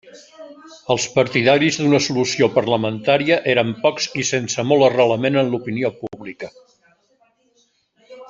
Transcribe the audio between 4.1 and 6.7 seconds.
i sense molt arrelament en l'opinió pública.